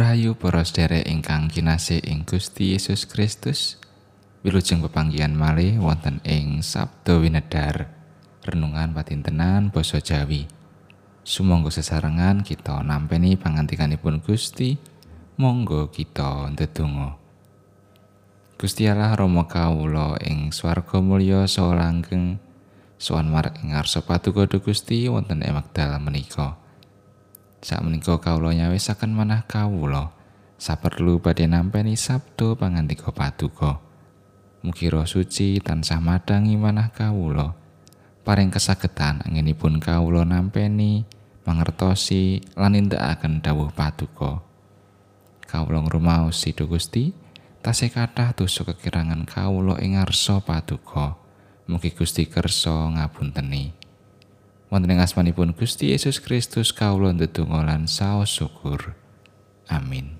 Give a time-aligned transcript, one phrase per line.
[0.00, 3.76] Rahayu para sedherek ingkang kinasih ing Gusti Yesus Kristus.
[4.40, 7.84] Wilujeng pepanggihan malih wonten ing Sabda Winedar.
[8.40, 10.48] Renungan patintenan basa Jawi.
[11.20, 14.80] Sumangga sesarengan kita nampeni pangantikanipun Gusti.
[15.36, 17.20] Monggo kita ndedonga.
[18.56, 22.40] Gusti Allah Rama kawula ing swarga mulya saha langgeng.
[22.96, 26.56] Sowan marek ing ngarsa paduka Gusti wonten ing wekdal menika.
[27.60, 30.16] Sak menika kawula nyawisaken manah kawula
[30.60, 33.80] saperlu badhe nampi sabdo pangandika paduka.
[34.60, 37.56] Mugi roh suci tansah madangi manah kawula.
[38.20, 41.08] Paring kesagetan anginipun kawula nampeni
[41.48, 44.44] mangertosi lan nindakaken dawuh paduka.
[45.48, 47.16] Kawula ngrumaos Sida Gusti,
[47.64, 51.16] tasih kathah dosa kekirangan kawula ing ngarsa paduka.
[51.64, 53.79] Mugi Gusti kersa ngapunteni.
[54.70, 58.94] Wonten ing asmanipun Gusti Yesus Kristus kawula ndedonga lan saos syukur.
[59.66, 60.16] Amin.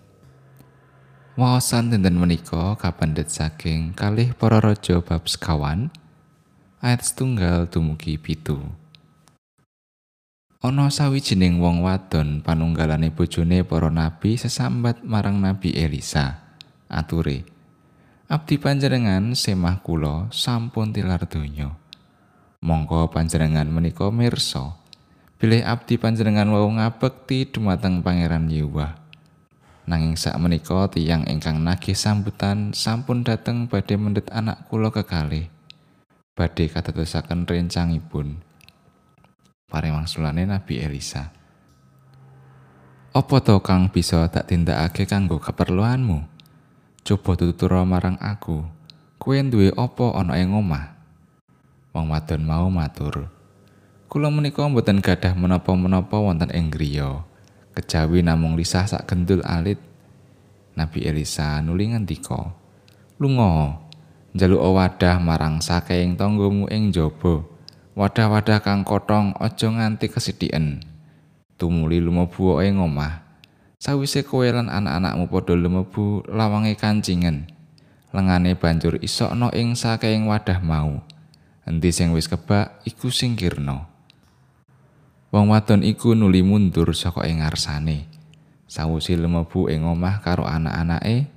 [1.38, 5.88] Wawasan dinten menika kapendhet saking kalih para raja bab sekawan
[6.84, 8.60] ayat setunggal dumugi pitu.
[10.60, 16.44] Ana sawijining wong wadon panunggalane bojone para nabi sesambat marang nabi Elisa.
[16.90, 17.48] Ature,
[18.28, 21.79] Abdi panjenengan semah kula sampun tilar donya.
[22.60, 24.76] Monggo panjenengan menika mirsa
[25.40, 29.00] bilih abdi panjenengan wau ngabekti dumateng Pangeran Yehuwa.
[29.88, 35.48] Nanging sak menika tiyang ingkang nagih sambutan sampun dateng badhe mendhet anak kula kekalih.
[36.36, 38.44] Badhe kadadosaken rencangipun.
[39.72, 41.32] Paremangsulane Nabi Elisa.
[43.16, 46.28] Apa to kang bisa tak tindakake kanggo keperluanmu?
[47.08, 48.68] Coba tutura marang aku.
[49.16, 50.99] Kuwi duwe apa ana ing omah?
[51.90, 53.26] Wong wadon mau matur.
[54.06, 57.26] Kula menika mboten gadah menapa-menapa wonten ing griya.
[57.74, 59.78] Kejawi namung lisah sak gendul alit.
[60.78, 62.54] Nabi Elisa nuli ngendika,
[63.18, 63.82] "Lunga,
[64.34, 67.42] njaluk wadah marang saking tanggamu ing jaba.
[67.98, 70.86] Wadah-wadah kang kotong aja nganti kesidhiken.
[71.58, 73.26] Tumuli lumebu ing omah.
[73.82, 77.50] Sawise kowe lan anak-anakmu padha lumebu lawange kancingen,
[78.14, 81.02] lengane banjur isokno ing saking wadah mau."
[81.70, 83.86] Endi sing wis kebak iku singkirna.
[85.30, 88.10] Wong wadon iku nuli mundur saka ing ngarsane.
[88.66, 91.30] Sawuse lemebu ing omah karo anak-anake,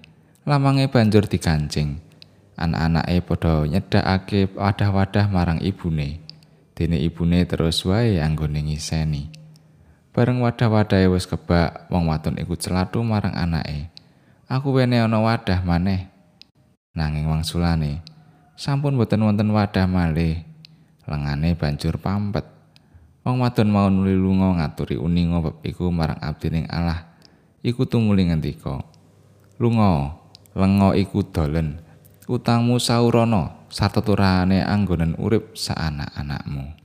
[0.49, 2.01] lamange banjur dikancing.
[2.57, 6.25] Anak-anake padha nyedhakake wadah-wadah marang ibune.
[6.73, 9.29] Dene ibune terus wae anggone ngiseni.
[10.13, 13.94] Bareng wadah-wadahe wis kebak, wong wadon iku celathu marang anake.
[14.50, 16.09] Aku wene ana wadah maneh.
[16.94, 18.05] Nanging wangsulane,
[18.53, 20.45] sampun boten wonten wadah malih.
[21.03, 22.47] Lengane banjur pampet.
[23.23, 27.15] Wong wadon mau nuli lunga ngaturi uninga bab iku marang abdining Allah.
[27.63, 28.83] Iku tumuli ngendika,
[29.55, 30.19] "Lunga,
[30.51, 31.79] lenga iku dolen.
[32.27, 36.75] Utangmu saurana sarta turane anggonen urip saanak-anakmu."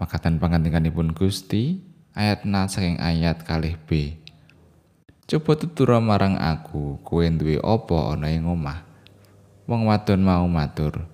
[0.00, 1.84] Makatan pangantikanipun Gusti
[2.16, 4.16] ayat na saking ayat kalih B.
[5.28, 8.89] Coba tutura marang aku, kowe duwe apa ana ing omah?
[9.68, 11.04] Wong wadon mau matur.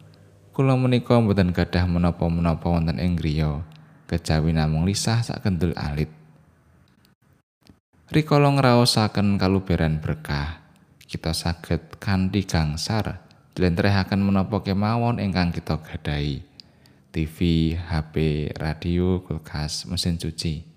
[0.55, 3.65] Kula menika mboten gadah menapa-menapa wonten ing griya,
[4.07, 6.09] kejawi namung lisah sak kendul alit.
[8.07, 10.63] Rikala ngraosaken kaluberan berkah,
[11.11, 13.27] kita saged kanthi gangsar
[13.57, 16.45] dlentrehaken menapa kemawon ingkang kita gadahi.
[17.11, 20.69] TV, HP, radio, kulkas, mesin cuci.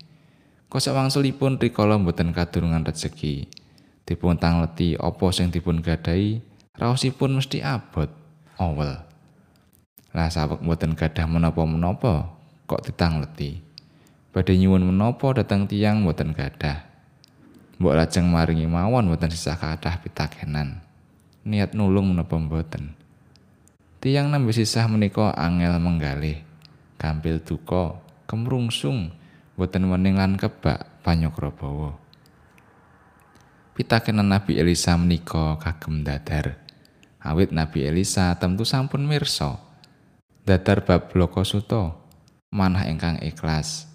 [0.72, 3.44] Kosok wangsulipun rikala mboten kadurungan rezeki.
[4.08, 6.40] Dipun tangleti apa sing dipun gadahi,
[6.78, 8.10] raosipun mesti abot.
[8.60, 9.10] Awel
[10.10, 12.34] lah sawek mboten gadah menapa-menapa
[12.66, 13.62] kok ditangleti?
[14.34, 16.86] Badhe nyuwun menapa dhateng tiang mboten gadah?
[17.78, 20.82] Mbok lajeng maringi mawon mboten sisa kathah pitakenan.
[21.46, 22.94] Niat nulung menapa mboten?
[24.02, 26.42] Tiang nembe sisah menika angel menggalih.
[26.98, 27.96] Gampil duka
[28.26, 29.14] kemrungsung
[29.54, 31.96] mboten wening lan kebak bawa
[33.78, 36.60] pitakenan Nabi Elisa menika kagem dadar
[37.20, 39.60] awit Nabi Elisa tentu sampun mirsa.
[40.48, 42.08] Dadar bab bloko suto
[42.50, 43.86] manah ingkang ikhlas.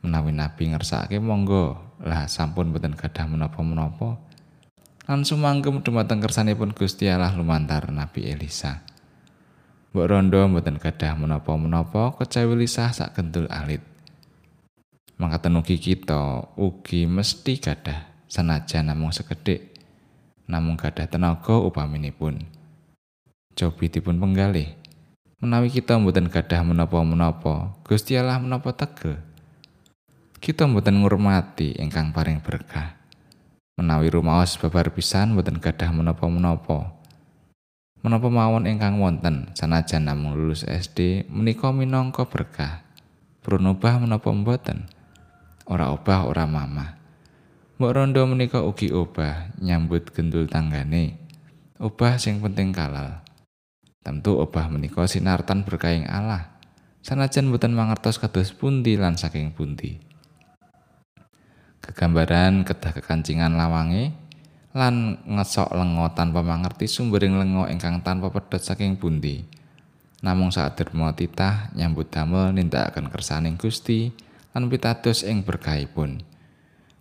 [0.00, 4.16] Menawi nabi ngersake monggo lah sampun boten gadah menapa-menapa.
[5.04, 8.80] Lan sumanggem dumateng kersanipun Gusti Allah lumantar Nabi Elisa.
[9.92, 13.84] Mbok rondo mboten gadah menapa-menapa kecawi lisah sak kentul alit.
[15.20, 19.74] Mangkaten ugi kita ugi mesti gadah senajan namung sekedhik
[20.46, 22.58] namung gadah tenaga upaminipun pun
[23.58, 24.72] cobi dipun penggalih.
[25.40, 29.20] Menawi kita mboten gadah menapa-menapa, Gusti Allah menapa tegel.
[30.36, 32.96] Kita mboten ngurmati ingkang paring berkah.
[33.80, 36.92] Menawi rumaos babar pisan boten gadah menapa-menapa.
[38.00, 42.84] Menapa mawon ingkang wonten sanajan namung lulus SD menika minangka berkah.
[43.40, 44.88] Purun obah menapa mboten?
[45.64, 46.99] Ora obah ora mamah.
[47.80, 51.16] Mbok rondo menika ugi obah nyambut gendul tanggane.
[51.80, 53.24] Obah sing penting kalal.
[54.04, 56.60] Tentu obah menika sinartan berkahing Allah.
[57.00, 59.96] Sanajan boten mangertos kados pundi lan saking pundi.
[61.80, 64.12] Kegambaran kedah kekancingan lawange
[64.76, 69.48] lan ngesok lengo tanpa mangerti sumbering lengo ingkang tanpa pedhot saking pundi.
[70.20, 74.12] Namung saat derma titah nyambut damel nindakaken kersaning Gusti
[74.52, 76.29] lan pitados ing berkahipun.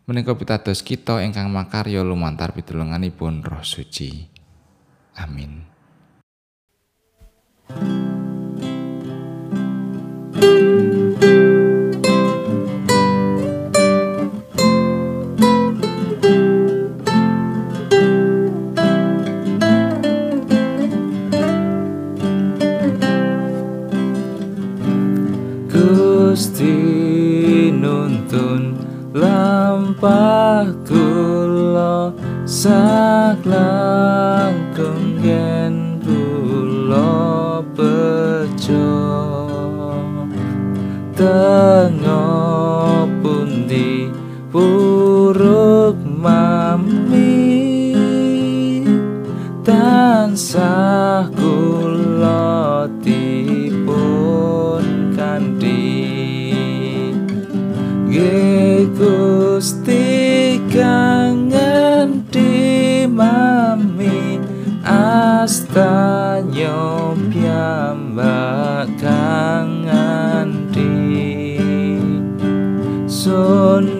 [0.09, 4.25] Menika pitados kita ingkang makarya lumantar pitulunganipun Roh Suci.
[5.21, 5.69] Amin.
[25.69, 26.88] Gusti
[29.19, 32.16] lampah kula
[32.48, 33.51] saklang
[34.71, 38.95] kenggen kula bejo.
[41.19, 44.07] Tengah pundi
[44.48, 47.51] puruk mami
[49.68, 51.27] tansah
[65.39, 66.75] astanya
[67.31, 70.91] piyambak kang ngendi
[73.07, 73.98] sonderet